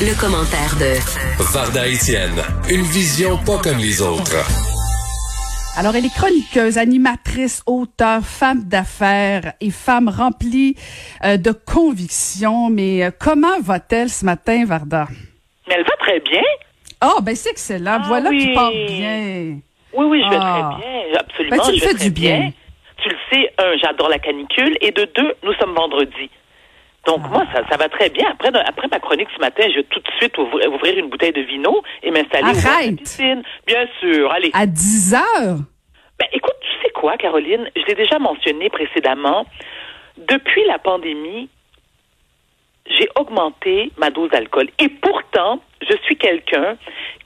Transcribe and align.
Le, 0.00 0.18
commentaire 0.18 0.74
de 0.80 0.96
Varda 1.52 1.86
Etienne, 1.86 2.40
une 2.70 2.82
vision 2.82 3.36
pas 3.44 3.58
comme 3.62 3.78
les 3.78 4.00
autres. 4.00 4.40
Alors, 5.76 5.94
elle 5.94 6.06
est 6.06 6.14
chroniqueuse, 6.14 6.78
animatrice, 6.78 7.62
auteure, 7.66 8.22
femme 8.22 8.64
d'affaires 8.64 9.52
et 9.60 9.70
femme 9.70 10.08
remplie 10.08 10.74
euh, 11.24 11.36
de 11.36 11.52
convictions. 11.52 12.70
Mais 12.70 13.04
euh, 13.04 13.10
comment 13.18 13.60
va-t-elle 13.60 14.08
ce 14.08 14.24
matin, 14.24 14.64
Varda? 14.64 15.06
Mais 15.68 15.74
elle 15.76 15.84
va 15.84 15.96
très 16.00 16.20
bien. 16.20 16.42
Oh, 17.04 17.20
ben 17.22 17.36
c'est 17.36 17.50
excellent. 17.50 17.98
Ah 18.02 18.04
voilà 18.06 18.30
oui. 18.30 18.38
qui 18.38 18.54
part 18.54 18.70
bien. 18.70 19.58
Oui, 19.92 20.06
oui, 20.06 20.22
je 20.24 20.30
vais 20.30 20.36
Ah. 20.40 20.70
très 20.72 20.80
bien. 20.80 21.20
Absolument. 21.20 21.56
Ben, 21.56 21.62
tu 21.62 21.70
me 21.72 21.76
je 21.76 21.84
fais 21.84 21.94
du 22.04 22.10
bien. 22.10 22.52
Tu 23.02 23.08
le 23.08 23.16
sais, 23.30 23.52
un, 23.58 23.76
j'adore 23.82 24.08
la 24.08 24.18
canicule. 24.18 24.76
Et 24.80 24.90
de 24.92 25.08
deux, 25.16 25.34
nous 25.42 25.54
sommes 25.54 25.74
vendredi. 25.74 26.30
Donc, 27.06 27.20
Ah. 27.24 27.28
moi, 27.28 27.44
ça, 27.54 27.62
ça 27.68 27.76
va 27.76 27.88
très 27.88 28.10
bien. 28.10 28.28
Après, 28.30 28.50
après 28.66 28.88
ma 28.90 29.00
chronique 29.00 29.28
ce 29.34 29.40
matin, 29.40 29.64
je 29.70 29.76
vais 29.76 29.82
tout 29.84 30.00
de 30.00 30.10
suite 30.18 30.36
ouvrir, 30.38 30.70
ouvrir 30.72 30.98
une 30.98 31.08
bouteille 31.08 31.32
de 31.32 31.40
vino 31.40 31.82
et 32.02 32.10
m'installer 32.10 32.52
de 32.52 32.90
la 32.92 32.96
piscine. 32.96 33.42
Bien 33.66 33.86
sûr. 34.00 34.30
Allez. 34.32 34.50
À 34.52 34.66
10 34.66 35.14
heures? 35.14 35.56
Ben, 36.18 36.26
écoute, 36.32 36.54
tu 36.60 36.68
sais 36.84 36.90
quoi, 36.92 37.16
Caroline? 37.16 37.70
Je 37.74 37.82
l'ai 37.86 37.94
déjà 37.94 38.18
mentionné 38.18 38.68
précédemment. 38.68 39.46
Depuis 40.18 40.62
la 40.66 40.78
pandémie, 40.78 41.48
j'ai 42.86 43.08
augmenté 43.18 43.90
ma 43.96 44.10
dose 44.10 44.30
d'alcool. 44.30 44.68
Et 44.78 44.88
pourtant, 44.88 45.60
je 45.80 45.96
suis 46.04 46.16
quelqu'un 46.16 46.76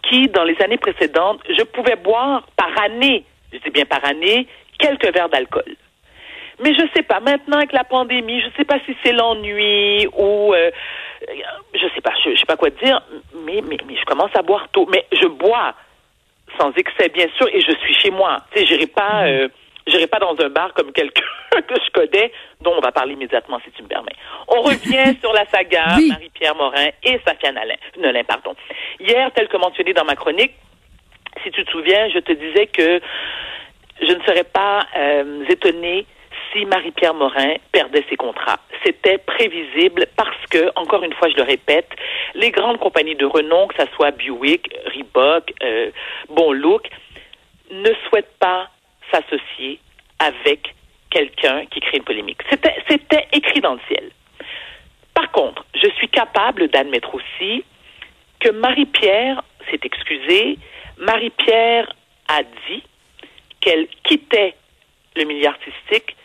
qui, 0.09 0.29
dans 0.29 0.45
les 0.45 0.57
années 0.63 0.77
précédentes, 0.79 1.41
je 1.49 1.65
pouvais 1.65 1.97
boire 1.97 2.47
par 2.57 2.71
année, 2.83 3.25
je 3.53 3.59
dis 3.59 3.71
bien 3.71 3.85
par 3.87 4.05
année, 4.05 4.47
quelques 4.79 5.13
verres 5.13 5.31
d'alcool. 5.31 5.75
Mais 6.63 6.73
je 6.75 6.87
sais 6.95 7.03
pas, 7.03 7.21
maintenant 7.21 7.59
avec 7.59 7.73
la 7.73 7.85
pandémie, 7.85 8.41
je 8.41 8.49
sais 8.57 8.65
pas 8.65 8.79
si 8.87 8.97
c'est 9.03 9.13
l'ennui 9.13 10.07
ou 10.17 10.55
euh, 10.55 10.71
je 11.75 11.87
sais 11.95 12.01
pas, 12.01 12.13
je, 12.25 12.35
je 12.35 12.41
sais 12.41 12.47
pas 12.47 12.57
quoi 12.57 12.71
te 12.71 12.85
dire, 12.85 13.03
mais, 13.45 13.61
mais, 13.69 13.77
mais 13.87 13.97
je 13.97 14.05
commence 14.05 14.35
à 14.35 14.43
boire 14.43 14.69
tôt. 14.73 14.87
Mais 14.91 15.05
je 15.13 15.27
bois 15.27 15.75
sans 16.59 16.73
excès, 16.73 17.09
bien 17.09 17.27
sûr, 17.37 17.49
et 17.53 17.61
je 17.61 17.73
suis 17.73 17.95
chez 17.95 18.11
moi. 18.11 18.43
Tu 18.53 18.61
sais, 18.61 18.67
j'irai 18.67 18.87
pas, 18.87 19.25
euh, 19.25 19.49
j'irai 19.87 20.07
pas 20.07 20.19
dans 20.19 20.37
un 20.39 20.49
bar 20.49 20.73
comme 20.75 20.93
quelqu'un 20.93 21.23
que 21.51 21.75
je 21.75 21.91
connais, 21.93 22.33
dont 22.61 22.75
on 22.77 22.81
va 22.81 22.93
parler 22.93 23.15
immédiatement, 23.15 23.61
si 23.65 23.71
tu 23.73 23.83
me 23.83 23.89
permets. 23.89 24.15
On 24.49 24.63
revient 24.63 25.17
sur 25.21 25.33
la 25.33 25.47
saga 25.47 25.97
Oui. 25.97 26.09
Marie-Pierre 26.11 26.55
Morin 26.55 26.89
et 27.03 27.21
Safia 27.27 27.53
Nolin, 27.53 27.75
Nolin, 27.99 28.25
pardon. 28.25 28.55
Hier, 29.01 29.31
tel 29.35 29.49
que 29.49 29.57
mentionné 29.57 29.93
dans 29.93 30.05
ma 30.05 30.17
chronique, 30.17 30.55
si 31.43 31.51
tu 31.51 31.65
te 31.65 31.71
souviens, 31.71 32.09
je 32.11 32.21
te 32.21 32.33
disais 32.33 32.67
que 32.67 33.01
je 34.01 34.13
ne 34.13 34.23
serais 34.23 34.45
pas 34.45 34.87
euh, 34.97 35.45
étonnée 35.49 36.07
si 36.55 36.65
Marie-Pierre 36.65 37.15
Morin 37.15 37.55
perdait 37.73 38.05
ses 38.09 38.17
contrats. 38.17 38.61
C'était 38.85 39.19
prévisible 39.19 40.07
parce 40.17 40.47
que, 40.51 40.71
encore 40.77 41.03
une 41.03 41.13
fois, 41.15 41.29
je 41.29 41.37
le 41.37 41.43
répète, 41.43 41.89
les 42.35 42.51
grandes 42.51 42.79
compagnies 42.79 43.17
de 43.17 43.27
renom, 43.27 43.67
que 43.67 43.75
ce 43.83 43.91
soit 43.95 44.13
Buick, 44.13 44.71
Reebok, 44.95 45.53
euh, 45.63 45.91
Bon 46.29 46.53
Look, 46.53 46.89
ne 47.71 47.91
souhaitent 48.09 48.37
pas 48.39 48.69
s'associer 49.11 49.81
avec 50.19 50.75
quelqu'un 51.11 51.65
qui 51.67 51.81
crée 51.81 51.99
une 51.99 52.05
polémique. 52.05 52.41
C'était, 52.51 53.27
écrit 53.33 53.61
dans 53.61 53.75
le 53.75 53.81
ciel. 53.89 54.11
Par 55.15 55.31
contre, 55.31 55.65
je 55.75 55.89
suis 55.97 56.09
capable 56.09 56.69
d'admettre 56.69 57.15
aussi 57.15 57.65
que 58.41 58.51
Marie-Pierre 58.51 59.43
s'est 59.71 59.81
excusée. 59.83 60.59
Marie-Pierre 60.99 61.93
a 62.29 62.43
dit 62.69 62.83
qu'elle 63.61 63.87
quittait 64.03 64.55
le 65.17 65.25
milieu 65.25 65.47
artistique, 65.47 66.17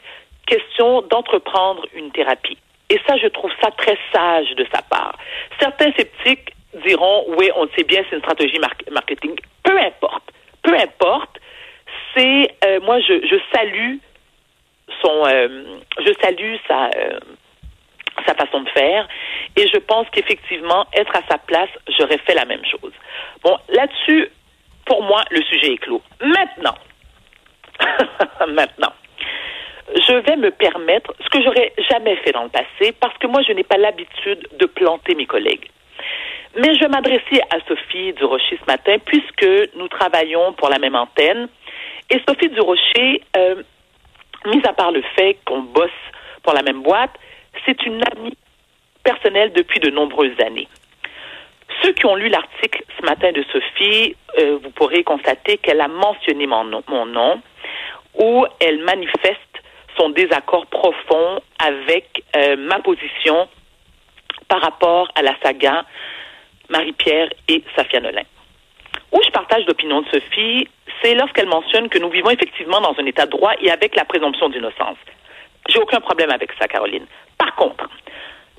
question 0.49 1.01
d'entreprendre 1.03 1.85
une 1.93 2.11
thérapie. 2.11 2.57
Et 2.89 2.99
ça, 3.07 3.17
je 3.17 3.27
trouve 3.27 3.51
ça 3.61 3.69
très 3.71 3.97
sage 4.13 4.49
de 4.55 4.65
sa 4.73 4.81
part. 4.81 5.17
Certains 5.59 5.91
sceptiques 5.93 6.53
diront, 6.85 7.25
oui, 7.37 7.49
on 7.55 7.67
sait 7.77 7.83
bien, 7.83 8.01
c'est 8.09 8.15
une 8.15 8.21
stratégie 8.21 8.59
mar- 8.59 8.73
marketing. 8.91 9.35
Peu 9.63 9.77
importe. 9.79 10.23
Peu 10.63 10.73
importe. 10.73 11.39
C'est, 12.15 12.55
euh, 12.65 12.79
moi, 12.81 12.99
je, 12.99 13.25
je 13.25 13.35
salue 13.53 13.95
son, 15.03 15.25
euh, 15.27 15.77
je 15.99 16.11
salue 16.21 16.55
sa, 16.67 16.87
euh, 16.97 17.19
sa 18.25 18.33
façon 18.33 18.61
de 18.61 18.69
faire. 18.69 19.07
Et 19.55 19.67
je 19.67 19.77
pense 19.77 20.07
qu'effectivement, 20.11 20.85
être 20.93 21.15
à 21.15 21.21
sa 21.29 21.37
place, 21.37 21.69
j'aurais 21.97 22.17
fait 22.19 22.33
la 22.33 22.45
même 22.45 22.65
chose. 22.65 22.93
Bon, 23.43 23.55
là-dessus, 23.69 24.29
pour 24.85 25.03
moi, 25.03 25.23
le 25.29 25.41
sujet 25.43 25.73
est 25.73 25.77
clos. 25.77 26.01
Maintenant, 26.21 26.75
maintenant, 28.47 28.93
je 29.95 30.13
vais 30.13 30.35
me 30.35 30.51
permettre 30.51 31.13
ce 31.23 31.29
que 31.29 31.41
j'aurais 31.43 31.73
jamais 31.89 32.15
fait 32.17 32.31
dans 32.31 32.43
le 32.43 32.49
passé 32.49 32.93
parce 32.99 33.17
que 33.17 33.27
moi, 33.27 33.41
je 33.47 33.53
n'ai 33.53 33.63
pas 33.63 33.77
l'habitude 33.77 34.47
de 34.57 34.65
planter 34.65 35.15
mes 35.15 35.25
collègues. 35.25 35.69
Mais 36.55 36.73
je 36.75 36.79
vais 36.79 36.87
m'adresser 36.87 37.41
à 37.51 37.57
Sophie 37.67 38.13
Durocher 38.13 38.59
ce 38.59 38.65
matin 38.71 38.97
puisque 39.05 39.47
nous 39.75 39.87
travaillons 39.87 40.53
pour 40.53 40.69
la 40.69 40.79
même 40.79 40.95
antenne. 40.95 41.47
Et 42.09 42.19
Sophie 42.27 42.49
Durocher, 42.49 43.21
euh, 43.37 43.61
mis 44.45 44.61
à 44.65 44.73
part 44.73 44.91
le 44.91 45.03
fait 45.15 45.37
qu'on 45.45 45.61
bosse 45.61 45.89
pour 46.43 46.53
la 46.53 46.63
même 46.63 46.81
boîte, 46.81 47.13
c'est 47.65 47.85
une 47.85 48.01
amie 48.15 48.37
personnelle 49.03 49.53
depuis 49.53 49.79
de 49.79 49.89
nombreuses 49.89 50.39
années. 50.45 50.67
Ceux 51.83 51.93
qui 51.93 52.05
ont 52.05 52.15
lu 52.15 52.29
l'article 52.29 52.83
ce 52.99 53.05
matin 53.05 53.31
de 53.31 53.43
Sophie, 53.51 54.15
euh, 54.39 54.57
vous 54.61 54.71
pourrez 54.71 55.03
constater 55.03 55.57
qu'elle 55.57 55.81
a 55.81 55.87
mentionné 55.87 56.47
mon 56.47 56.63
nom, 56.63 56.83
mon 56.87 57.05
nom, 57.05 57.41
où 58.15 58.45
elle 58.59 58.79
manifeste 58.83 59.48
son 59.99 60.09
désaccord 60.09 60.65
profond 60.67 61.41
avec 61.59 62.23
euh, 62.35 62.55
ma 62.57 62.79
position 62.79 63.47
par 64.47 64.61
rapport 64.61 65.09
à 65.15 65.21
la 65.21 65.35
saga 65.43 65.85
Marie-Pierre 66.69 67.29
et 67.47 67.63
Safia 67.75 67.99
Nolin. 67.99 68.23
Où 69.11 69.19
je 69.23 69.29
partage 69.31 69.65
l'opinion 69.65 70.01
de 70.01 70.09
Sophie, 70.09 70.67
c'est 71.01 71.15
lorsqu'elle 71.15 71.47
mentionne 71.47 71.89
que 71.89 71.97
nous 71.97 72.09
vivons 72.09 72.29
effectivement 72.29 72.79
dans 72.81 72.95
un 72.97 73.05
état 73.05 73.25
de 73.25 73.31
droit 73.31 73.53
et 73.61 73.71
avec 73.71 73.95
la 73.95 74.05
présomption 74.05 74.49
d'innocence. 74.49 74.97
J'ai 75.67 75.79
aucun 75.79 75.99
problème 75.99 76.31
avec 76.31 76.51
ça, 76.59 76.67
Caroline. 76.67 77.05
Par 77.37 77.55
contre, 77.55 77.89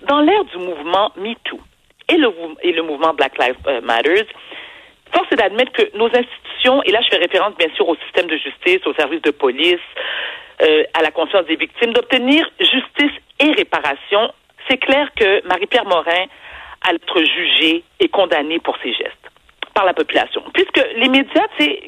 dans 0.08 0.20
l'ère 0.20 0.44
du 0.44 0.58
mouvement 0.58 1.12
MeToo 1.16 1.60
et 2.08 2.16
le, 2.16 2.82
mouvement 2.82 3.14
Black 3.14 3.38
Lives 3.38 3.56
euh, 3.66 3.80
Matters, 3.80 4.26
force 5.12 5.28
est 5.32 5.36
d'admettre 5.36 5.72
que 5.72 5.96
nos 5.96 6.06
institutions, 6.06 6.82
et 6.84 6.90
là 6.92 7.00
je 7.02 7.08
fais 7.08 7.22
référence 7.22 7.54
bien 7.56 7.68
sûr 7.74 7.88
au 7.88 7.96
système 7.96 8.26
de 8.26 8.36
justice, 8.36 8.86
aux 8.86 8.94
services 8.94 9.22
de 9.22 9.30
police, 9.30 9.78
euh, 10.62 10.84
à 10.94 11.02
la 11.02 11.10
conscience 11.10 11.46
des 11.46 11.56
victimes, 11.56 11.92
d'obtenir 11.92 12.48
justice 12.58 13.12
et 13.40 13.52
réparation, 13.52 14.32
c'est 14.68 14.78
clair 14.78 15.08
que 15.16 15.46
Marie-Pierre 15.46 15.84
Morin 15.86 16.26
a 16.82 16.94
être 16.94 17.22
jugée 17.24 17.82
et 17.98 18.08
condamnée 18.08 18.58
pour 18.60 18.76
ses 18.82 18.92
gestes 18.92 19.16
par 19.74 19.84
la 19.84 19.94
population. 19.94 20.42
Puisque 20.54 20.82
les 20.96 21.08
médias, 21.08 21.46
sais, 21.58 21.80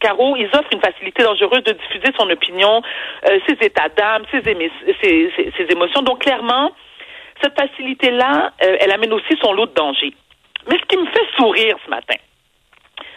Caro, 0.00 0.36
ils 0.36 0.46
offrent 0.46 0.72
une 0.72 0.80
facilité 0.80 1.22
dangereuse 1.22 1.64
de 1.64 1.72
diffuser 1.72 2.12
son 2.18 2.28
opinion, 2.30 2.82
euh, 3.28 3.38
ses 3.48 3.56
états 3.66 3.88
d'âme, 3.88 4.22
ses- 4.30 4.42
ses- 4.42 5.52
ses 5.56 5.66
émotions. 5.72 6.02
Donc, 6.02 6.20
clairement, 6.22 6.72
cette 7.42 7.58
facilité-là, 7.58 8.52
euh, 8.62 8.76
elle 8.80 8.92
amène 8.92 9.12
aussi 9.12 9.36
son 9.42 9.52
lot 9.52 9.66
de 9.66 9.74
dangers. 9.74 10.14
Mais 10.70 10.76
ce 10.78 10.84
qui 10.86 10.96
me 10.96 11.06
fait 11.06 11.26
sourire 11.36 11.76
ce 11.84 11.90
matin, 11.90 12.16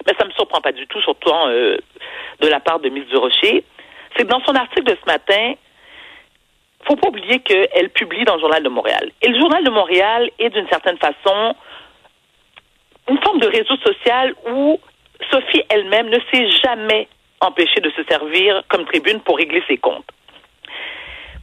mais 0.08 0.14
ça 0.18 0.26
me 0.26 0.32
surprend 0.32 0.62
pas 0.62 0.72
du 0.72 0.88
tout, 0.88 1.02
surtout 1.02 1.32
euh, 1.32 1.78
de 2.40 2.48
la 2.48 2.60
part 2.60 2.80
de 2.80 2.90
Miss 2.90 3.06
Durocher, 3.08 3.64
c'est 4.16 4.28
dans 4.28 4.42
son 4.42 4.56
article 4.56 4.84
de 4.84 4.98
ce 5.02 5.06
matin, 5.06 5.54
faut 6.88 6.96
pas 6.96 7.10
oublier 7.10 7.40
qu'elle 7.40 7.90
publie 7.90 8.26
dans 8.26 8.36
le 8.36 8.42
Journal 8.42 8.64
de 8.64 8.70
Montréal. 8.70 9.12
Et 9.22 9.28
le 9.28 9.40
Journal 9.40 9.64
de 9.64 9.70
Montréal 9.70 10.30
est 10.40 10.50
d'une 10.50 10.68
certaine 10.68 10.98
façon 10.98 11.56
une 13.10 13.20
forme 13.24 13.40
de 13.40 13.48
réseau 13.48 13.76
social 13.78 14.34
où 14.50 14.80
Sophie 15.30 15.64
elle-même 15.70 16.10
ne 16.10 16.20
s'est 16.32 16.50
jamais 16.64 17.08
empêchée 17.40 17.82
de 17.82 17.90
se 17.92 18.04
servir 18.04 18.64
comme 18.70 18.86
tribune 18.86 19.20
pour 19.22 19.38
régler 19.38 19.64
ses 19.68 19.78
comptes. 19.78 20.10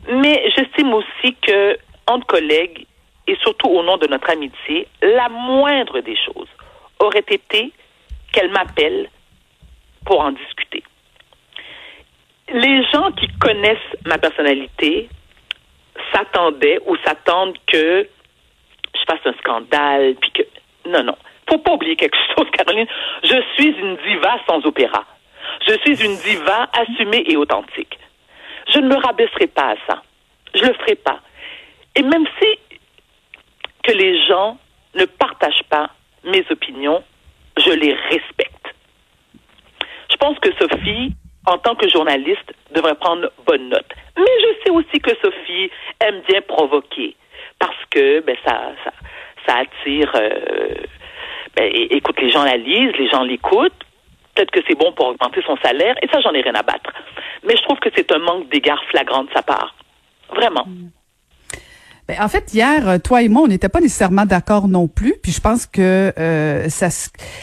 Mais 0.09 0.51
j'estime 0.57 0.93
aussi 0.95 1.35
que, 1.43 1.77
entre 2.07 2.27
collègues, 2.27 2.87
et 3.27 3.37
surtout 3.43 3.69
au 3.69 3.83
nom 3.83 3.99
de 3.99 4.07
notre 4.07 4.31
amitié, 4.31 4.89
la 5.03 5.29
moindre 5.29 6.01
des 6.01 6.17
choses 6.17 6.49
aurait 6.99 7.25
été 7.29 7.73
qu'elle 8.33 8.51
m'appelle 8.51 9.11
pour 10.07 10.21
en 10.21 10.33
discuter. 10.33 10.68
Les 12.53 12.83
gens 12.93 13.13
qui 13.13 13.29
connaissent 13.39 13.77
ma 14.07 14.19
personnalité 14.19 15.09
s'attendaient 16.13 16.81
ou 16.87 16.97
s'attendent 17.05 17.57
que 17.67 18.09
je 18.95 19.01
fasse 19.07 19.21
un 19.27 19.35
scandale, 19.39 20.15
puis 20.21 20.31
que... 20.31 20.43
Non, 20.89 21.03
non. 21.03 21.17
Faut 21.49 21.59
pas 21.59 21.73
oublier 21.73 21.97
quelque 21.97 22.17
chose, 22.37 22.49
Caroline. 22.53 22.87
Je 23.23 23.37
suis 23.55 23.69
une 23.69 23.97
diva 23.97 24.39
sans 24.49 24.65
opéra. 24.65 25.05
Je 25.67 25.73
suis 25.85 26.05
une 26.05 26.17
diva 26.17 26.69
assumée 26.73 27.25
et 27.27 27.37
authentique. 27.37 27.99
Je 28.73 28.79
ne 28.79 28.89
me 28.89 28.97
rabaisserai 28.97 29.47
pas 29.49 29.73
à 29.73 29.75
ça. 29.87 30.03
Je 30.55 30.65
le 30.65 30.73
ferai 30.75 30.95
pas. 30.95 31.21
Et 31.97 32.03
même 32.03 32.27
si 32.41 32.59
que 33.83 33.93
les 33.93 34.27
gens 34.27 34.59
ne 34.95 35.05
partagent 35.05 35.65
pas 35.69 35.91
mes 36.25 36.45
opinions, 36.51 37.03
je 37.57 37.71
les 37.71 37.95
respecte. 37.95 38.75
Je 40.11 40.17
pense 40.17 40.39
que 40.39 40.51
Sophie, 40.59 41.15
en 41.49 41.59
tant 41.59 41.75
que 41.75 41.89
journaliste, 41.89 42.53
devrait 42.75 42.95
prendre 42.95 43.31
bonne 43.47 43.69
note. 43.69 43.91
Mais 44.17 44.25
je 44.43 44.65
sais 44.65 44.71
aussi 44.71 45.01
que 45.01 45.11
Sophie 45.23 45.71
aime 46.01 46.21
bien 46.29 46.41
provoquer 46.43 47.17
parce 47.59 47.85
que 47.91 48.21
ben, 48.21 48.37
ça, 48.45 48.75
attire. 49.47 50.13
Euh, 50.15 50.75
ben, 51.57 51.71
écoute, 51.91 52.21
les 52.21 52.31
gens 52.31 52.45
la 52.45 52.57
lisent, 52.57 52.93
les 52.99 53.09
gens 53.09 53.23
l'écoutent. 53.23 53.73
Peut-être 54.35 54.51
que 54.51 54.61
c'est 54.69 54.79
bon 54.79 54.93
pour 54.93 55.07
augmenter 55.09 55.43
son 55.45 55.57
salaire, 55.57 55.97
et 56.03 56.09
ça, 56.09 56.21
j'en 56.21 56.33
ai 56.33 56.43
rien 56.43 56.55
à 56.55 56.63
battre. 56.63 56.93
Mais 57.43 57.57
je 57.57 57.63
trouve 57.63 57.79
que 57.79 57.89
c'est 57.97 58.13
un 58.13 58.19
manque 58.19 58.49
d'égard 58.51 58.83
flagrant 58.85 59.25
de 59.25 59.31
sa 59.35 59.43
part. 59.43 59.75
Vraiment. 60.31 60.65
Mm. 60.67 60.91
Ben, 62.09 62.17
en 62.23 62.29
fait, 62.29 62.55
hier, 62.55 62.89
euh, 62.89 62.99
toi 62.99 63.21
et 63.23 63.29
moi, 63.29 63.43
on 63.43 63.49
n'était 63.49 63.69
pas 63.69 63.81
nécessairement 63.81 64.25
d'accord 64.25 64.67
non 64.67 64.89
plus. 64.89 65.15
Puis 65.23 65.31
je 65.31 65.41
pense 65.43 65.67
que 65.67 66.11
euh, 66.19 66.71
ça, 66.71 66.89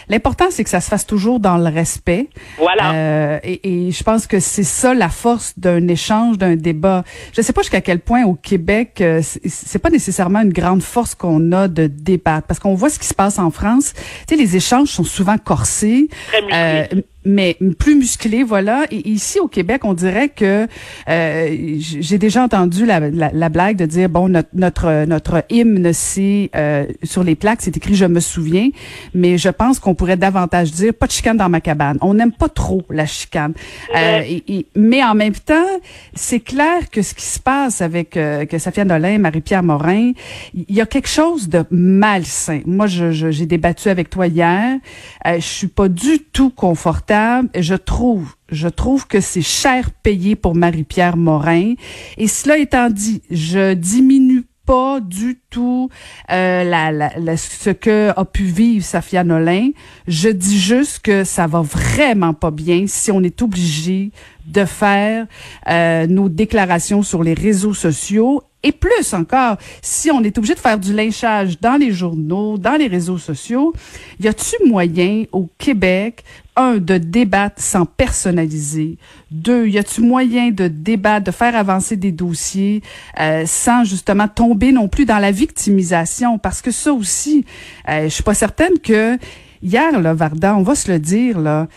l'important, 0.10 0.46
c'est 0.50 0.64
que 0.64 0.72
ça 0.72 0.82
se 0.82 0.90
fasse 0.90 1.06
toujours 1.06 1.40
dans 1.40 1.58
le 1.58 1.70
respect. 1.70 2.30
Voilà. 2.58 2.94
Euh, 2.94 3.40
et, 3.44 3.88
et, 3.88 3.92
je 3.92 4.04
pense 4.04 4.26
que 4.26 4.40
c'est 4.40 4.64
ça 4.64 4.96
la 4.96 5.10
force 5.10 5.54
d'un 5.58 5.88
échange, 5.88 6.40
d'un 6.40 6.56
débat. 6.56 7.04
Je 7.34 7.42
ne 7.42 7.46
sais 7.46 7.54
pas 7.54 7.62
jusqu'à 7.62 7.82
quel 7.82 8.00
point 8.00 8.24
au 8.26 8.34
Québec, 8.34 9.02
euh, 9.02 9.22
c'est 9.22 9.80
pas 9.80 9.92
nécessairement 9.92 10.42
une 10.42 10.54
grande 10.54 10.82
force 10.82 11.14
qu'on 11.14 11.52
a 11.52 11.68
de 11.68 11.86
débattre, 11.86 12.48
parce 12.48 12.60
qu'on 12.60 12.74
voit 12.74 12.90
ce 12.90 12.98
qui 12.98 13.08
se 13.08 13.14
passe 13.14 13.38
en 13.38 13.52
France. 13.52 13.94
Tu 14.28 14.36
sais, 14.36 14.36
les 14.36 14.56
échanges 14.56 14.90
sont 14.90 15.04
souvent 15.04 15.38
corsés. 15.38 16.10
Très 16.30 16.90
mais 17.25 17.57
plus 17.80 17.95
musclé, 17.95 18.44
voilà. 18.44 18.86
Et 18.92 19.10
ici 19.10 19.39
au 19.39 19.48
Québec, 19.48 19.81
on 19.83 19.94
dirait 19.94 20.30
que 20.30 20.68
euh, 21.10 21.75
j'ai 21.80 22.18
déjà 22.18 22.44
entendu 22.44 22.86
la, 22.86 23.00
la, 23.00 23.50
blague 23.50 23.77
de 23.77 23.86
dire 23.86 24.10
bon 24.10 24.30
notre 24.30 24.50
notre, 24.54 25.06
notre 25.06 25.44
hymne 25.50 25.92
c'est 25.94 26.50
euh, 26.56 26.86
sur 27.04 27.24
les 27.24 27.36
plaques 27.36 27.62
c'est 27.62 27.75
écrit 27.75 27.95
je 27.95 28.06
me 28.06 28.19
souviens, 28.19 28.69
mais 29.13 29.38
je 29.38 29.50
pense 29.50 29.80
qu'on 29.80 29.95
pourrait 29.95 30.18
davantage 30.18 30.72
dire 30.72 30.94
pas 30.94 31.07
de 31.07 31.12
chicane 31.12 31.38
dans 31.38 31.50
ma 31.50 31.62
cabane. 31.62 31.98
On 32.01 32.13
n'aime 32.13 32.31
pas 32.31 32.50
trop 32.50 32.83
la 32.89 33.06
chicane, 33.06 33.54
euh, 33.95 34.21
et, 34.48 34.68
mais 34.75 35.04
en 35.04 35.16
même 35.16 35.33
temps 35.33 35.54
c'est 36.13 36.39
clair 36.39 36.89
que 36.92 37.01
ce 37.01 37.13
qui 37.16 37.25
se 37.25 37.39
passe 37.39 37.81
avec 37.81 38.18
euh, 38.18 38.45
que 38.45 38.57
Safia 38.60 38.86
Nolin, 38.86 39.18
Marie-Pierre 39.18 39.63
Morin, 39.63 40.12
il 40.54 40.75
y 40.75 40.81
a 40.81 40.86
quelque 40.86 41.10
chose 41.10 41.50
de 41.50 41.63
malsain. 41.71 42.62
Moi 42.66 42.88
je 42.88 43.12
j'ai 43.12 43.45
débattu 43.45 43.89
avec 43.89 44.10
toi 44.10 44.28
hier, 44.28 44.78
euh, 45.25 45.36
je 45.36 45.45
suis 45.45 45.68
pas 45.68 45.88
du 45.88 46.19
tout 46.19 46.51
confortable 46.51 47.15
je 47.56 47.76
trouve, 47.76 48.36
je 48.50 48.68
trouve 48.68 49.08
que 49.08 49.22
c'est 49.22 49.42
cher 49.42 49.92
payé 49.92 50.36
pour 50.36 50.56
Marie-Pierre 50.56 51.18
Morin. 51.18 51.74
Et 52.18 52.28
cela 52.28 52.58
étant 52.58 52.90
dit, 52.90 53.22
je 53.30 53.74
diminue 53.74 54.44
pas 54.66 55.00
du 55.00 55.40
tout 55.50 55.90
euh, 56.32 57.08
ce 57.38 57.70
que 57.70 58.12
a 58.16 58.26
pu 58.26 58.44
vivre 58.44 58.84
Safia 58.84 59.24
Nolin. 59.24 59.70
Je 60.08 60.30
dis 60.30 60.60
juste 60.60 61.00
que 61.00 61.24
ça 61.24 61.48
va 61.48 61.62
vraiment 61.62 62.34
pas 62.34 62.52
bien 62.52 62.86
si 62.88 63.12
on 63.12 63.22
est 63.22 63.42
obligé 63.42 64.12
de 64.48 64.66
faire 64.66 65.28
euh, 65.70 66.08
nos 66.08 66.30
déclarations 66.30 67.04
sur 67.04 67.24
les 67.24 67.34
réseaux 67.34 67.74
sociaux 67.74 68.44
et 68.66 68.72
plus 68.72 69.14
encore, 69.14 69.58
si 69.84 70.10
on 70.10 70.24
est 70.24 70.36
obligé 70.40 70.56
de 70.56 70.60
faire 70.60 70.80
du 70.80 70.92
lynchage 70.92 71.60
dans 71.60 71.76
les 71.76 71.92
journaux, 71.92 72.58
dans 72.58 72.74
les 72.74 72.88
réseaux 72.88 73.20
sociaux, 73.20 73.74
y 74.20 74.28
a-tu 74.28 74.56
moyen 74.66 75.26
au 75.32 75.48
Québec, 75.60 76.24
un, 76.56 76.78
de 76.78 76.98
débattre 76.98 77.62
sans 77.62 77.86
personnaliser, 77.86 78.98
deux, 79.30 79.68
y 79.68 79.78
a-tu 79.78 80.02
moyen 80.02 80.50
de 80.50 80.68
débattre, 80.68 81.26
de 81.26 81.32
faire 81.32 81.56
avancer 81.56 81.96
des 81.96 82.12
dossiers 82.12 82.82
euh, 83.20 83.44
sans 83.46 83.84
justement 83.84 84.28
tomber 84.28 84.72
non 84.72 84.88
plus 84.88 85.06
dans 85.06 85.20
la 85.20 85.32
victimisation, 85.32 86.40
parce 86.40 86.64
que 86.64 86.72
ça 86.72 86.92
aussi, 86.92 87.46
euh, 87.88 88.06
je 88.06 88.10
suis 88.10 88.24
pas 88.24 88.34
certaine 88.34 88.80
que 88.80 89.20
hier, 89.62 90.00
là, 90.02 90.16
Varda, 90.16 90.56
on 90.56 90.64
va 90.64 90.74
se 90.74 90.92
le 90.92 90.98
dire, 90.98 91.40
là, 91.40 91.68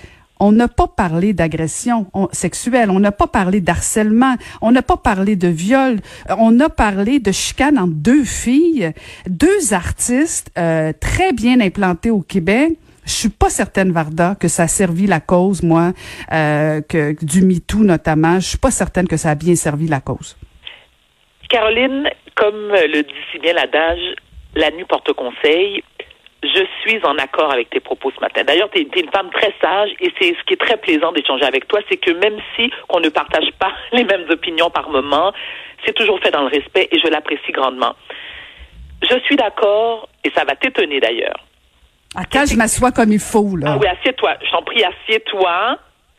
on 0.40 0.52
n'a 0.52 0.68
pas 0.68 0.86
parlé 0.86 1.32
d'agression 1.32 2.06
sexuelle, 2.32 2.90
on 2.90 3.00
n'a 3.00 3.12
pas 3.12 3.26
parlé 3.26 3.60
d'harcèlement, 3.60 4.34
on 4.60 4.72
n'a 4.72 4.82
pas 4.82 4.96
parlé 4.96 5.36
de 5.36 5.48
viol, 5.48 5.98
on 6.38 6.58
a 6.60 6.68
parlé 6.68 7.18
de 7.18 7.32
chicane 7.32 7.78
entre 7.78 7.94
deux 7.94 8.24
filles, 8.24 8.92
deux 9.28 9.72
artistes 9.72 10.50
euh, 10.58 10.92
très 10.98 11.32
bien 11.32 11.60
implantés 11.60 12.10
au 12.10 12.20
Québec. 12.20 12.78
Je 13.04 13.12
suis 13.12 13.28
pas 13.30 13.48
certaine, 13.48 13.90
Varda, 13.90 14.36
que 14.38 14.48
ça 14.48 14.64
a 14.64 14.68
servi 14.68 15.06
la 15.06 15.20
cause, 15.20 15.62
moi, 15.62 15.92
euh, 16.30 16.82
que 16.82 17.16
du 17.24 17.42
MeToo 17.42 17.78
notamment. 17.78 18.38
Je 18.38 18.48
suis 18.48 18.58
pas 18.58 18.70
certaine 18.70 19.08
que 19.08 19.16
ça 19.16 19.30
a 19.30 19.34
bien 19.34 19.54
servi 19.54 19.88
la 19.88 20.00
cause. 20.00 20.36
Caroline, 21.48 22.06
comme 22.36 22.68
le 22.72 23.02
dit 23.02 23.14
si 23.32 23.38
bien 23.38 23.54
l'adage, 23.54 24.14
la 24.54 24.70
nuit 24.70 24.84
porte 24.84 25.12
conseil 25.14 25.82
je 26.42 26.64
suis 26.82 27.04
en 27.04 27.18
accord 27.18 27.52
avec 27.52 27.70
tes 27.70 27.80
propos 27.80 28.12
ce 28.14 28.20
matin. 28.20 28.44
D'ailleurs, 28.44 28.70
tu 28.70 28.78
es, 28.78 28.82
une 28.82 29.10
femme 29.10 29.30
très 29.30 29.52
sage 29.60 29.90
et 30.00 30.12
c'est 30.20 30.34
ce 30.34 30.44
qui 30.44 30.54
est 30.54 30.60
très 30.60 30.76
plaisant 30.76 31.12
d'échanger 31.12 31.44
avec 31.44 31.66
toi, 31.66 31.80
c'est 31.88 31.96
que 31.96 32.12
même 32.12 32.38
si 32.54 32.70
on 32.88 33.00
ne 33.00 33.08
partage 33.08 33.50
pas 33.58 33.72
les 33.92 34.04
mêmes 34.04 34.26
opinions 34.30 34.70
par 34.70 34.88
moment, 34.88 35.32
c'est 35.84 35.94
toujours 35.94 36.20
fait 36.20 36.30
dans 36.30 36.42
le 36.42 36.48
respect 36.48 36.88
et 36.92 36.98
je 36.98 37.08
l'apprécie 37.08 37.52
grandement. 37.52 37.94
Je 39.02 39.18
suis 39.20 39.36
d'accord, 39.36 40.08
et 40.24 40.30
ça 40.30 40.44
va 40.44 40.56
t'étonner 40.56 40.98
d'ailleurs. 41.00 41.44
À 42.16 42.24
quand 42.24 42.44
je 42.46 42.56
m'assois 42.56 42.90
comme 42.90 43.12
il 43.12 43.20
faut, 43.20 43.56
là? 43.56 43.74
Ah 43.74 43.78
oui, 43.80 43.86
assieds-toi. 43.86 44.34
Je 44.42 44.50
t'en 44.50 44.62
prie, 44.62 44.82
assieds-toi. 44.82 45.78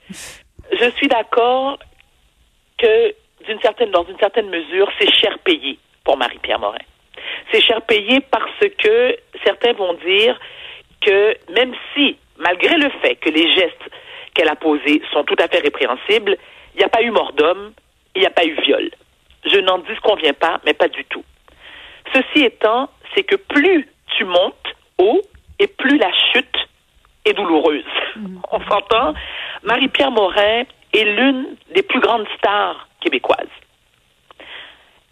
Je 0.09 0.89
suis 0.95 1.07
d'accord 1.07 1.77
que, 2.77 3.13
d'une 3.45 3.59
certaine, 3.59 3.91
dans 3.91 4.05
une 4.05 4.17
certaine 4.17 4.49
mesure, 4.49 4.89
c'est 4.97 5.11
cher 5.11 5.37
payé 5.39 5.77
pour 6.05 6.15
Marie-Pierre 6.15 6.59
Morin 6.59 6.77
c'est 7.51 7.61
cher 7.61 7.81
payé 7.83 8.19
parce 8.31 8.59
que 8.77 9.17
certains 9.43 9.73
vont 9.73 9.93
dire 9.93 10.39
que 11.01 11.35
même 11.53 11.73
si, 11.93 12.17
malgré 12.37 12.75
le 12.77 12.89
fait 13.01 13.15
que 13.15 13.29
les 13.29 13.51
gestes 13.53 13.89
qu'elle 14.33 14.49
a 14.49 14.55
posés 14.55 15.01
sont 15.11 15.23
tout 15.23 15.35
à 15.39 15.47
fait 15.47 15.59
répréhensibles, 15.59 16.37
il 16.75 16.79
n'y 16.79 16.83
a 16.83 16.89
pas 16.89 17.01
eu 17.01 17.11
mort 17.11 17.33
d'homme, 17.33 17.73
il 18.15 18.21
n'y 18.21 18.27
a 18.27 18.31
pas 18.31 18.45
eu 18.45 18.55
viol. 18.61 18.89
Je 19.45 19.59
n'en 19.59 19.79
disconviens 19.79 20.33
pas, 20.33 20.59
mais 20.65 20.73
pas 20.73 20.87
du 20.87 21.05
tout. 21.05 21.23
Ceci 22.13 22.45
étant, 22.45 22.89
c'est 23.15 23.23
que 23.23 23.35
plus 23.35 23.87
tu 24.17 24.25
montes 24.25 24.75
haut 24.97 25.21
et 25.59 25.67
plus 25.67 25.97
la 25.97 26.11
chute 26.31 26.55
est 27.25 27.33
douloureuse. 27.33 27.83
Mm-hmm. 28.17 28.39
On 28.51 28.59
s'entend? 28.61 29.13
Marie-Pierre 29.63 30.11
Morin 30.11 30.63
est 30.93 31.03
l'une 31.03 31.55
des 31.73 31.83
plus 31.83 31.99
grandes 31.99 32.27
stars 32.37 32.87
québécoises. 33.01 33.47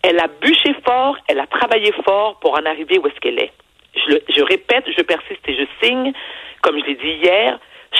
Elle 0.03 0.19
a 0.19 0.27
bûché 0.27 0.75
fort, 0.85 1.17
elle 1.27 1.39
a 1.39 1.47
travaillé 1.47 1.91
fort 2.05 2.39
pour 2.39 2.53
en 2.53 2.65
arriver 2.65 2.97
où 2.99 3.07
est-ce 3.07 3.19
qu'elle 3.19 3.39
est. 3.39 3.51
Je, 3.95 4.17
je 4.35 4.41
répète, 4.43 4.85
je 4.95 5.01
persiste 5.01 5.47
et 5.47 5.55
je 5.55 5.65
signe, 5.85 6.13
comme 6.61 6.79
je 6.79 6.85
l'ai 6.85 6.95
dit 6.95 7.19
hier, 7.23 7.59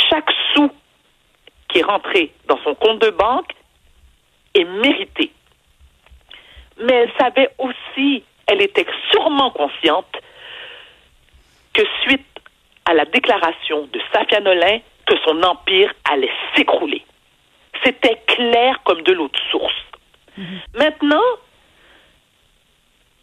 chaque 0.09 0.29
sou 0.53 0.71
qui 1.69 1.79
est 1.79 1.83
rentré 1.83 2.31
dans 2.47 2.59
son 2.63 2.75
compte 2.75 3.01
de 3.01 3.09
banque 3.09 3.51
est 4.53 4.63
mérité. 4.63 5.31
Mais 6.79 6.93
elle 6.93 7.11
savait 7.19 7.49
aussi, 7.57 8.23
elle 8.47 8.61
était 8.61 8.85
sûrement 9.11 9.51
consciente 9.51 10.15
que 11.73 11.83
suite 12.03 12.25
à 12.85 12.93
la 12.93 13.05
déclaration 13.05 13.87
de 13.91 13.99
Safia 14.13 14.39
Nolin, 14.39 14.79
que 15.05 15.15
son 15.25 15.41
empire 15.43 15.93
allait 16.09 16.31
s'écrouler. 16.55 17.03
C'était 17.83 18.19
clair 18.27 18.79
comme 18.83 19.01
de 19.01 19.13
l'eau 19.13 19.27
de 19.27 19.39
source. 19.51 19.73
Mm-hmm. 20.37 20.77
Maintenant, 20.77 21.23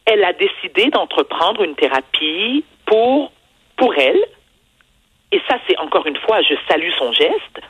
elle 0.07 0.25
a 0.25 0.33
décidé 0.33 0.91
d'entreprendre 0.91 1.63
une 1.63 1.75
thérapie 1.75 2.65
pour, 2.87 3.31
elle. 3.97 4.25
Et 5.33 5.41
ça, 5.49 5.59
c'est 5.67 5.77
encore 5.79 6.07
une 6.07 6.17
fois, 6.19 6.41
je 6.43 6.55
salue 6.69 6.91
son 6.99 7.13
geste. 7.13 7.61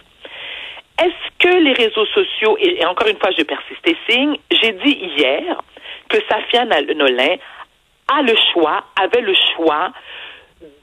Est-ce 1.03 1.39
que 1.39 1.57
les 1.57 1.73
réseaux 1.73 2.07
sociaux, 2.07 2.57
et, 2.61 2.85
encore 2.87 3.09
une 3.09 3.19
fois, 3.19 3.31
je 3.37 3.43
persiste 3.43 3.87
et 3.87 3.97
signe, 4.09 4.37
j'ai 4.51 4.73
dit 4.73 4.99
hier 5.17 5.61
que 6.09 6.19
Safia 6.29 6.65
Nolin 6.65 7.37
a 8.09 8.23
le 8.23 8.35
choix, 8.53 8.85
avait 9.01 9.23
le 9.23 9.35
choix 9.57 9.93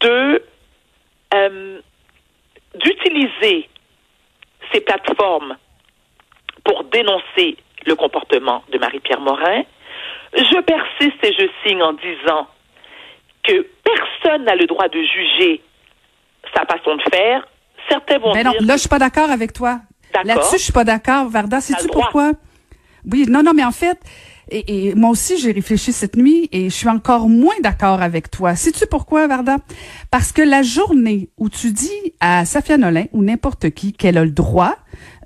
euh, 0.04 1.80
d'utiliser 2.76 3.70
ces 4.72 4.82
plateformes 4.82 5.58
pour 6.64 6.84
dénoncer 6.86 7.58
le 7.86 7.96
comportement 7.96 8.64
de 8.72 8.78
Marie-Pierre 8.78 9.22
Morin, 9.22 9.64
je 10.34 10.62
persiste 10.62 11.24
et 11.24 11.34
je 11.34 11.48
signe 11.66 11.82
en 11.82 11.94
disant 11.94 12.48
que 13.44 13.68
personne 13.84 14.46
n'a 14.46 14.56
le 14.56 14.66
droit 14.66 14.88
de 14.88 15.00
juger 15.02 15.62
sa 16.54 16.66
façon 16.66 16.96
de 16.96 17.02
faire. 17.12 17.48
Certains 17.90 18.20
vont 18.20 18.34
Mais 18.34 18.44
non, 18.44 18.54
là, 18.60 18.76
je 18.76 18.82
suis 18.82 18.90
pas 18.90 19.00
d'accord 19.00 19.30
avec 19.30 19.54
toi. 19.54 19.82
Là-dessus, 20.24 20.58
je 20.58 20.64
suis 20.64 20.74
pas 20.74 20.84
d'accord. 20.84 21.30
Varda, 21.30 21.62
sais-tu 21.62 21.88
pourquoi? 21.88 22.34
Oui, 23.12 23.26
non, 23.28 23.42
non, 23.42 23.54
mais 23.56 23.64
en 23.64 23.72
fait, 23.72 23.98
et, 24.50 24.90
et 24.90 24.96
moi 24.96 25.10
aussi, 25.10 25.38
j'ai 25.38 25.52
réfléchi 25.52 25.92
cette 25.92 26.16
nuit 26.16 26.50
et 26.52 26.66
je 26.66 26.76
suis 26.76 26.90
encore 26.90 27.28
moins 27.30 27.56
d'accord 27.62 28.02
avec 28.02 28.30
toi. 28.30 28.56
Sais-tu 28.56 28.86
pourquoi, 28.86 29.28
Varda? 29.28 29.58
Parce 30.12 30.32
que 30.32 30.42
la 30.42 30.62
journée 30.62 31.30
où 31.38 31.50
tu 31.50 31.72
dis 31.72 32.14
à 32.20 32.46
Safia 32.46 32.78
Nolin 32.78 33.06
ou 33.14 33.24
n'importe 33.24 33.72
qui 33.72 33.94
qu'elle 33.94 34.18
a 34.18 34.26
le 34.26 34.32
droit 34.32 34.76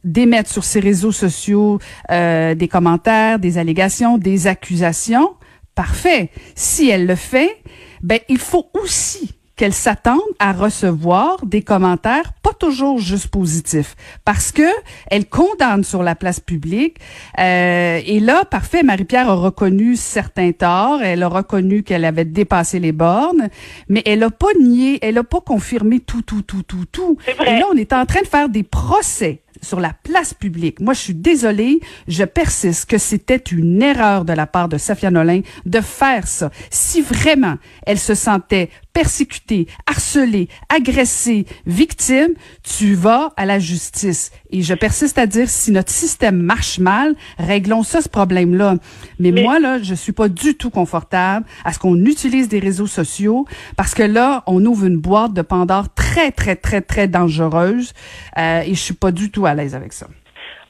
d'émettre 0.06 0.50
sur 0.50 0.64
ses 0.64 0.80
réseaux 0.80 1.12
sociaux 1.12 1.80
euh, 2.12 2.56
des 2.56 2.70
commentaires, 2.70 3.40
des 3.40 3.58
allégations, 3.58 4.18
des 4.18 4.48
accusations, 4.48 5.34
parfait. 5.74 6.30
Si 6.56 6.90
elle 6.90 7.08
le 7.08 7.16
fait, 7.16 7.58
ben 8.02 8.20
il 8.30 8.38
faut 8.38 8.70
aussi 8.74 9.36
qu'elle 9.56 9.74
s'attende 9.74 10.20
à 10.40 10.52
recevoir 10.52 11.46
des 11.46 11.62
commentaires 11.62 12.34
pas 12.44 12.54
toujours 12.54 13.00
juste 13.00 13.30
positifs. 13.30 13.96
Parce 14.26 14.52
que 14.52 14.70
elle 15.08 15.28
condamne 15.28 15.84
sur 15.84 16.04
la 16.04 16.14
place 16.14 16.40
publique. 16.40 16.98
Euh, 17.40 18.02
et 18.06 18.20
là 18.20 18.44
parfait 18.46 18.84
Marie-Pierre 18.84 19.30
a 19.30 19.36
reconnu 19.36 19.96
certains 19.96 20.52
torts. 20.52 21.02
Elle 21.02 21.24
a 21.24 21.30
reconnu 21.30 21.84
qu'elle 21.84 22.06
avait 22.06 22.26
dépassé 22.26 22.80
les 22.80 22.92
bornes. 22.92 23.50
Mais 23.88 24.04
elle 24.06 24.24
a 24.24 24.30
pas 24.30 24.54
nié 24.60 25.00
elle 25.02 25.18
a 25.18 25.24
pas 25.24 25.42
confirmé 25.42 26.00
tout 26.00 26.22
tout 26.22 26.42
tout 26.42 26.64
tout 26.64 26.86
tout. 26.92 27.18
Vrai. 27.38 27.56
et 27.56 27.60
là 27.60 27.66
on 27.74 27.78
est 27.78 27.94
en 27.94 28.06
train 28.06 28.22
de 28.22 28.28
faire 28.28 28.50
des 28.50 28.64
procès 28.64 29.42
sur 29.66 29.80
la 29.80 29.92
place 30.04 30.34
publique. 30.34 30.80
Moi, 30.80 30.94
je 30.94 31.00
suis 31.00 31.14
désolée, 31.16 31.80
je 32.08 32.24
persiste 32.24 32.90
que 32.90 32.98
c'était 32.98 33.36
une 33.52 33.82
erreur 33.82 34.24
de 34.24 34.34
la 34.34 34.48
part 34.48 34.70
de 34.70 34.78
Safia 34.78 35.12
Nolin 35.12 35.42
de 35.66 35.82
faire 35.82 36.28
ça. 36.28 36.52
Si 36.70 37.02
vraiment 37.02 37.56
elle 37.86 38.00
se 38.00 38.14
sentait 38.16 38.70
persécutée, 38.94 39.68
harcelée, 39.88 40.48
agressée, 40.70 41.46
victime, 41.66 42.30
tu 42.64 42.94
vas 42.96 43.34
à 43.36 43.46
la 43.46 43.60
justice. 43.60 44.32
Et 44.52 44.62
je 44.62 44.74
persiste 44.74 45.18
à 45.18 45.28
dire, 45.28 45.50
si 45.50 45.72
notre 45.72 45.92
système 45.92 46.42
marche 46.42 46.80
mal, 46.80 47.14
réglons 47.38 47.84
ça, 47.84 48.02
ce 48.02 48.08
problème-là. 48.08 48.78
Mais, 49.20 49.32
Mais- 49.32 49.44
moi, 49.44 49.60
là, 49.60 49.84
je 49.84 49.94
suis 49.96 50.14
pas 50.14 50.30
du 50.30 50.56
tout 50.56 50.70
confortable 50.70 51.46
à 51.66 51.74
ce 51.74 51.80
qu'on 51.80 51.98
utilise 52.06 52.48
des 52.48 52.60
réseaux 52.60 52.88
sociaux 52.88 53.46
parce 53.76 53.94
que 53.94 54.04
là, 54.04 54.44
on 54.48 54.66
ouvre 54.66 54.86
une 54.86 54.98
boîte 54.98 55.34
de 55.34 55.42
Pandore 55.42 55.94
très, 55.94 56.32
très, 56.32 56.56
très, 56.56 56.80
très 56.80 57.10
dangereuse 57.10 57.92
euh, 58.38 58.62
et 58.62 58.76
je 58.76 58.80
suis 58.80 58.94
pas 58.94 59.12
du 59.12 59.30
tout 59.30 59.46
à 59.46 59.55
l'aise 59.56 59.76
avec 59.76 59.94
ça? 59.94 60.08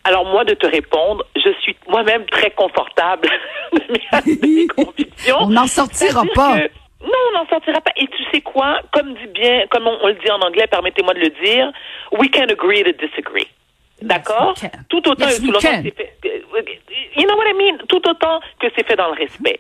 Alors 0.04 0.26
moi, 0.26 0.44
de 0.46 0.54
te 0.54 0.68
répondre, 0.68 1.26
je 1.36 1.52
suis 1.62 1.76
moi-même 1.88 2.26
très 2.28 2.52
confortable 2.52 3.28
de 3.74 3.80
mes, 3.92 4.36
de 4.36 4.48
mes 4.62 4.68
convictions. 4.86 5.38
On 5.42 5.48
n'en 5.50 5.68
sortira 5.68 6.24
pas. 6.36 6.60
que- 6.60 6.72
non, 7.04 7.12
on 7.34 7.38
n'en 7.40 7.48
sortira 7.48 7.82
pas. 7.82 7.92
Et 7.98 8.08
tu 8.08 8.24
sais 8.32 8.42
quoi? 8.42 8.82
Comme 8.92 9.14
dit 9.16 9.28
bien, 9.28 9.66
comme 9.70 9.88
on, 9.88 9.98
on 10.02 10.08
le 10.08 10.14
dit 10.16 10.30
en 10.32 10.40
anglais, 10.42 10.68
permettez-moi 10.68 11.14
de 11.16 11.20
le 11.20 11.30
dire, 11.44 11.72
we 12.14 12.30
can 12.32 12.44
agree 12.50 12.84
to 12.84 12.92
disagree. 12.94 13.48
D'accord? 14.02 14.54
Tout 14.90 15.08
autant 15.08 15.26
Yes, 15.28 15.42
tout 15.42 15.52
que 15.52 15.60
c'est 15.62 15.82
fait. 15.96 16.18
euh, 16.26 16.62
You 17.16 17.24
know 17.28 17.36
what 17.38 17.48
I 17.48 17.54
mean? 17.54 17.78
Tout 17.88 18.08
autant 18.10 18.40
que 18.60 18.68
c'est 18.76 18.86
fait 18.86 18.96
dans 18.96 19.08
le 19.08 19.14
respect. 19.14 19.60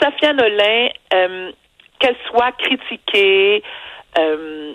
Safia 0.00 0.32
Nolin, 0.32 0.88
euh, 1.14 1.52
qu'elle 2.00 2.16
soit 2.28 2.52
critiquée 2.52 3.62
euh, 4.18 4.74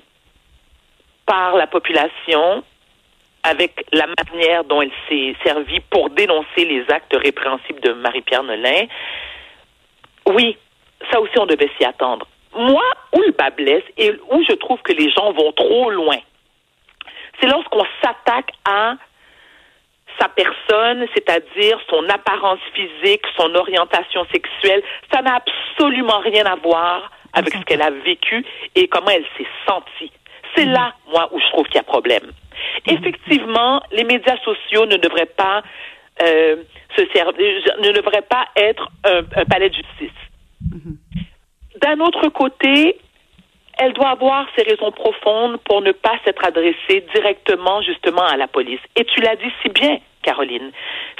par 1.26 1.56
la 1.56 1.68
population 1.68 2.64
avec 3.48 3.86
la 3.94 4.08
manière 4.08 4.64
dont 4.66 4.82
elle 4.82 4.92
s'est 5.08 5.36
servie 5.44 5.80
pour 5.90 6.10
dénoncer 6.10 6.66
les 6.66 6.84
actes 6.90 7.16
répréhensibles 7.16 7.80
de 7.80 7.94
Marie-Pierre 7.94 8.44
Nolin, 8.44 8.86
oui, 10.28 10.58
ça 11.12 11.20
aussi 11.22 11.38
on 11.40 11.46
devait 11.46 11.70
s'y 11.78 11.86
attendre. 11.86 12.28
Moi, 12.56 12.84
où 13.14 13.22
le 13.22 13.32
bas 13.32 13.52
blesse 13.52 13.84
et 13.98 14.12
où 14.32 14.44
je 14.48 14.54
trouve 14.56 14.82
que 14.82 14.94
les 14.94 15.10
gens 15.12 15.32
vont 15.32 15.52
trop 15.54 15.90
loin, 15.92 16.18
c'est 17.40 17.48
lorsqu'on 17.48 17.86
s'attaque 18.02 18.52
à 18.66 18.96
sa 20.20 20.28
personne, 20.30 21.06
c'est-à-dire 21.14 21.80
son 21.90 22.04
apparence 22.10 22.60
physique, 22.74 23.22
son 23.38 23.54
orientation 23.56 24.26
sexuelle. 24.32 24.82
Ça 25.14 25.22
n'a 25.22 25.36
absolument 25.36 26.20
rien 26.20 26.46
à 26.46 26.56
voir 26.56 27.12
avec 27.34 27.54
ce 27.54 27.62
qu'elle 27.62 27.84
a 27.84 27.92
vécu 27.92 28.44
et 28.76 28.88
comment 28.88 29.10
elle 29.10 29.26
s'est 29.38 29.48
sentie. 29.68 30.12
C'est 30.58 30.66
là, 30.66 30.94
moi, 31.12 31.30
où 31.32 31.40
je 31.40 31.48
trouve 31.52 31.66
qu'il 31.68 31.76
y 31.76 31.80
a 31.80 31.84
problème. 31.84 32.32
Effectivement, 32.88 33.82
les 33.92 34.04
médias 34.04 34.38
sociaux 34.44 34.86
ne 34.88 34.98
devraient 34.98 35.28
pas 35.38 35.62
euh, 36.24 36.58
se 36.98 37.06
servir, 37.14 37.62
ne 37.84 37.92
devraient 37.92 38.24
pas 38.24 38.46
être 38.56 38.90
un, 39.06 39.20
un 39.36 39.46
palais 39.46 39.70
de 39.70 39.76
justice. 39.76 40.18
D'un 41.82 42.00
autre 42.00 42.30
côté, 42.30 42.98
elle 43.78 43.94
doit 43.94 44.10
avoir 44.10 44.48
ses 44.56 44.64
raisons 44.64 44.92
profondes 44.92 45.58
pour 45.66 45.82
ne 45.82 45.92
pas 45.92 46.18
s'être 46.26 46.44
adressée 46.44 47.06
directement 47.14 47.82
justement 47.84 48.26
à 48.26 48.36
la 48.36 48.48
police. 48.48 48.80
Et 48.96 49.06
tu 49.06 49.22
l'as 49.22 49.36
dit 49.36 49.52
si 49.62 49.70
bien, 49.70 50.00
Caroline, 50.24 50.72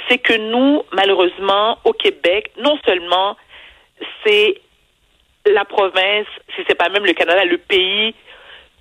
c'est 0.08 0.18
que 0.18 0.36
nous, 0.36 0.82
malheureusement, 0.92 1.78
au 1.84 1.92
Québec, 1.92 2.50
non 2.58 2.76
seulement 2.84 3.36
c'est 4.24 4.60
la 5.46 5.64
province, 5.64 6.26
si 6.56 6.62
c'est 6.68 6.74
pas 6.74 6.88
même 6.88 7.06
le 7.06 7.12
Canada, 7.12 7.44
le 7.44 7.58
pays 7.58 8.14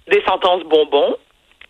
des 0.09 0.21
sentences 0.27 0.63
bonbons, 0.63 1.15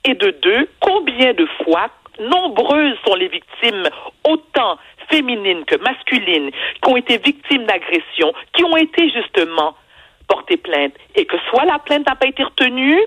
et 0.04 0.14
de 0.14 0.32
deux, 0.42 0.70
combien 0.80 1.34
de 1.34 1.48
fois, 1.64 1.90
nombreuses 2.20 2.96
sont 3.06 3.16
les 3.16 3.28
victimes, 3.28 3.84
autant 4.24 4.78
féminines 5.10 5.64
que 5.66 5.76
masculines, 5.78 6.52
qui 6.82 6.90
ont 6.90 6.98
été 6.98 7.18
victimes 7.18 7.66
d'agressions, 7.66 8.34
qui 8.54 8.64
ont 8.64 8.78
été 8.78 9.10
justement 9.10 9.76
porter 10.28 10.58
plainte 10.58 10.94
et 11.16 11.26
que 11.26 11.38
soit 11.50 11.66
la 11.66 11.80
plainte 11.80 12.06
n'a 12.06 12.16
pas 12.16 12.28
été 12.28 12.44
retenue, 12.44 13.00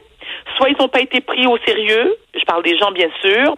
soit 0.57 0.71
ils 0.71 0.77
n'ont 0.81 0.89
pas 0.89 1.01
été 1.01 1.21
pris 1.21 1.47
au 1.47 1.59
sérieux, 1.67 2.17
je 2.35 2.45
parle 2.47 2.63
des 2.63 2.79
gens 2.79 2.93
bien 2.93 3.11
sûr, 3.21 3.57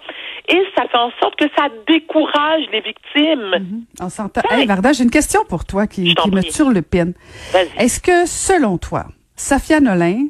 et 0.48 0.60
ça 0.76 0.88
fait 0.88 0.98
en 0.98 1.12
sorte 1.20 1.36
que 1.36 1.44
ça 1.56 1.68
décourage 1.86 2.64
les 2.72 2.80
victimes. 2.80 3.86
On 4.00 4.08
s'entend. 4.08 4.40
Ouais. 4.50 4.62
Hey, 4.62 4.66
Varda, 4.66 4.92
j'ai 4.92 5.04
une 5.04 5.10
question 5.10 5.44
pour 5.48 5.64
toi 5.64 5.86
qui, 5.86 6.14
qui 6.14 6.30
me 6.30 6.42
turlupine. 6.42 7.14
Est-ce 7.78 8.00
que, 8.00 8.26
selon 8.26 8.78
toi, 8.78 9.04
Safia 9.36 9.80
Nolin, 9.80 10.26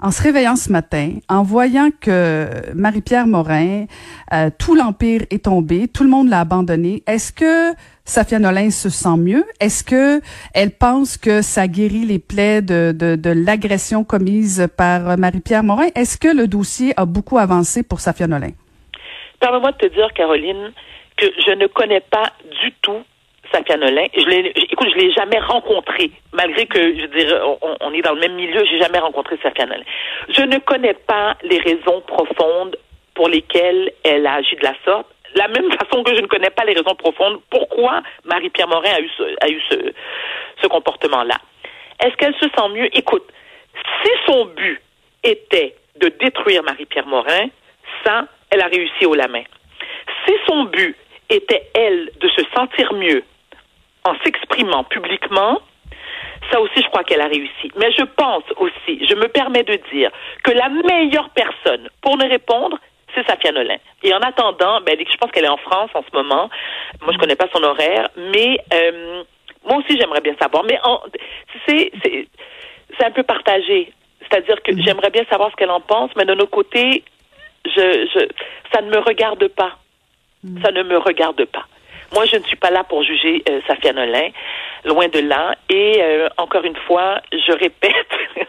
en 0.00 0.10
se 0.10 0.22
réveillant 0.22 0.56
ce 0.56 0.70
matin, 0.70 1.14
en 1.28 1.42
voyant 1.42 1.88
que 2.00 2.48
Marie-Pierre 2.74 3.26
Morin, 3.26 3.86
euh, 4.32 4.50
tout 4.58 4.74
l'empire 4.74 5.22
est 5.30 5.44
tombé, 5.44 5.88
tout 5.88 6.04
le 6.04 6.10
monde 6.10 6.28
l'a 6.28 6.40
abandonné, 6.40 7.02
est-ce 7.06 7.32
que 7.32 7.74
Safia 8.04 8.38
Nolin 8.38 8.70
se 8.70 8.88
sent 8.88 9.16
mieux? 9.18 9.44
Est-ce 9.60 9.82
que 9.82 10.20
elle 10.54 10.70
pense 10.70 11.16
que 11.16 11.42
ça 11.42 11.66
guérit 11.66 12.04
les 12.04 12.18
plaies 12.18 12.62
de, 12.62 12.92
de, 12.96 13.16
de 13.16 13.30
l'agression 13.30 14.04
commise 14.04 14.68
par 14.76 15.18
Marie-Pierre 15.18 15.64
Morin? 15.64 15.88
Est-ce 15.94 16.18
que 16.18 16.28
le 16.28 16.46
dossier 16.46 16.92
a 16.96 17.04
beaucoup 17.04 17.38
avancé 17.38 17.82
pour 17.82 18.00
Safia 18.00 18.26
Nolin? 18.26 18.52
Permets-moi 19.40 19.72
de 19.72 19.76
te 19.76 19.94
dire, 19.94 20.12
Caroline, 20.14 20.72
que 21.16 21.26
je 21.46 21.52
ne 21.52 21.66
connais 21.66 22.00
pas 22.00 22.32
du 22.62 22.72
tout 22.82 23.02
Safia 23.52 23.76
Nolin. 23.76 24.06
Je 24.16 24.24
l'ai, 24.24 24.52
écoute, 24.56 24.88
je 24.94 24.98
l'ai 24.98 25.12
jamais 25.12 25.38
rencontré, 25.38 26.10
malgré 26.32 26.66
que, 26.66 26.78
je 26.78 27.06
dire, 27.06 27.56
on, 27.80 27.92
est 27.92 28.02
dans 28.02 28.14
le 28.14 28.20
même 28.20 28.34
milieu, 28.34 28.64
j'ai 28.64 28.78
jamais 28.78 28.98
rencontré 28.98 29.38
Safia 29.42 29.66
Nolin. 29.66 29.84
Je 30.28 30.42
ne 30.42 30.58
connais 30.58 30.94
pas 30.94 31.36
les 31.42 31.58
raisons 31.58 32.00
profondes 32.06 32.76
pour 33.14 33.28
lesquelles 33.28 33.92
elle 34.04 34.26
a 34.26 34.34
agi 34.34 34.56
de 34.56 34.64
la 34.64 34.74
sorte. 34.84 35.06
La 35.34 35.48
même 35.48 35.70
façon 35.72 36.02
que 36.02 36.14
je 36.14 36.20
ne 36.20 36.26
connais 36.26 36.50
pas 36.50 36.64
les 36.64 36.72
raisons 36.72 36.94
profondes 36.94 37.40
pourquoi 37.50 38.02
Marie-Pierre 38.24 38.68
Morin 38.68 38.90
a 38.90 39.00
eu 39.00 39.10
ce, 39.16 39.22
a 39.40 39.48
eu 39.48 39.60
ce, 39.70 39.92
ce 40.62 40.66
comportement-là. 40.66 41.36
Est-ce 42.02 42.16
qu'elle 42.16 42.34
se 42.34 42.48
sent 42.48 42.68
mieux? 42.72 42.88
Écoute, 42.96 43.24
si 44.02 44.10
son 44.26 44.46
but 44.46 44.80
était 45.22 45.74
de 45.96 46.08
détruire 46.08 46.62
Marie-Pierre 46.62 47.06
Morin, 47.06 47.48
ça, 48.04 48.26
elle 48.50 48.60
a 48.60 48.66
réussi 48.66 49.06
au 49.06 49.14
la 49.14 49.28
main. 49.28 49.42
Si 50.26 50.34
son 50.46 50.64
but 50.64 50.96
était, 51.30 51.68
elle, 51.74 52.10
de 52.20 52.28
se 52.28 52.42
sentir 52.54 52.92
mieux 52.92 53.24
en 54.06 54.14
s'exprimant 54.24 54.84
publiquement, 54.84 55.60
ça 56.50 56.60
aussi, 56.60 56.80
je 56.82 56.88
crois 56.88 57.02
qu'elle 57.02 57.20
a 57.20 57.26
réussi. 57.26 57.70
Mais 57.76 57.90
je 57.92 58.04
pense 58.04 58.44
aussi, 58.56 59.04
je 59.04 59.14
me 59.14 59.28
permets 59.28 59.64
de 59.64 59.78
dire 59.92 60.10
que 60.44 60.52
la 60.52 60.68
meilleure 60.68 61.30
personne 61.30 61.88
pour 62.00 62.16
nous 62.16 62.28
répondre, 62.28 62.78
c'est 63.14 63.26
Safia 63.26 63.50
Nolin. 63.52 63.78
Et 64.02 64.14
en 64.14 64.20
attendant, 64.20 64.80
ben, 64.82 64.96
je 64.98 65.16
pense 65.16 65.30
qu'elle 65.32 65.44
est 65.44 65.48
en 65.48 65.56
France 65.56 65.90
en 65.94 66.02
ce 66.02 66.16
moment. 66.16 66.50
Moi, 67.02 67.12
je 67.12 67.18
connais 67.18 67.36
pas 67.36 67.48
son 67.52 67.62
horaire, 67.62 68.08
mais 68.16 68.58
euh, 68.72 69.24
moi 69.66 69.78
aussi, 69.78 69.98
j'aimerais 69.98 70.20
bien 70.20 70.36
savoir. 70.40 70.64
Mais 70.64 70.78
c'est, 71.66 71.90
un 73.04 73.10
peu 73.10 73.22
partagé. 73.22 73.92
C'est-à-dire 74.20 74.62
que 74.62 74.72
j'aimerais 74.82 75.10
bien 75.10 75.24
savoir 75.30 75.50
ce 75.50 75.56
qu'elle 75.56 75.70
en 75.70 75.80
pense, 75.80 76.10
mais 76.16 76.24
de 76.24 76.34
notre 76.34 76.50
côté, 76.50 77.04
je, 77.64 78.08
je, 78.14 78.28
ça 78.72 78.82
ne 78.82 78.90
me 78.90 78.98
regarde 78.98 79.48
pas. 79.48 79.76
Ça 80.62 80.70
ne 80.70 80.82
me 80.82 80.98
regarde 80.98 81.44
pas. 81.46 81.66
Moi, 82.12 82.24
je 82.26 82.36
ne 82.36 82.44
suis 82.44 82.56
pas 82.56 82.70
là 82.70 82.84
pour 82.84 83.02
juger 83.02 83.42
euh, 83.48 83.60
Safia 83.66 83.92
Nolin, 83.92 84.28
loin 84.84 85.08
de 85.08 85.18
là. 85.20 85.54
Et 85.68 86.00
euh, 86.00 86.28
encore 86.36 86.64
une 86.64 86.76
fois, 86.86 87.20
je 87.32 87.52
répète, 87.52 87.92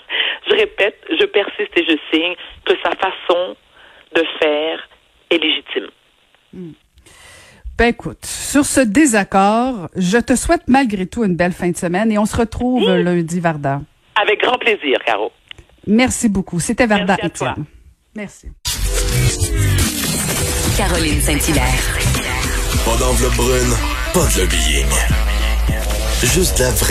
je 0.49 0.55
répète, 0.55 0.99
je 1.09 1.25
persiste 1.25 1.71
et 1.75 1.85
je 1.85 1.97
signe 2.11 2.35
que 2.65 2.73
sa 2.83 2.91
façon 2.91 3.55
de 4.15 4.23
faire 4.39 4.87
est 5.29 5.37
légitime. 5.37 5.87
Ben 7.77 7.87
écoute, 7.89 8.25
sur 8.25 8.65
ce 8.65 8.79
désaccord, 8.79 9.89
je 9.95 10.17
te 10.17 10.35
souhaite 10.35 10.63
malgré 10.67 11.05
tout 11.05 11.23
une 11.23 11.35
belle 11.35 11.51
fin 11.51 11.69
de 11.69 11.77
semaine 11.77 12.11
et 12.11 12.17
on 12.17 12.25
se 12.25 12.35
retrouve 12.35 12.89
lundi, 12.89 13.39
Varda. 13.39 13.81
Avec 14.19 14.41
grand 14.41 14.57
plaisir, 14.57 14.97
Caro. 15.05 15.31
Merci 15.85 16.27
beaucoup. 16.27 16.59
C'était 16.59 16.87
Varda 16.87 17.17
Merci 17.21 17.25
à 17.25 17.29
toi. 17.29 17.55
Merci. 18.15 18.47
Caroline 20.77 21.21
Saint-Hilaire. 21.21 22.16
Pas 22.85 22.97
d'enveloppe 22.97 23.35
brune, 23.35 23.77
Pas 24.13 24.25
de 24.27 24.41
lobbying. 24.41 24.87
Juste 26.23 26.59
la 26.59 26.71
vraie 26.71 26.85